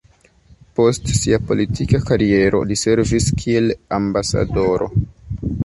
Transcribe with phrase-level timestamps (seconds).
[0.77, 4.93] Post sia politika kariero li servis kiel ambasadoro.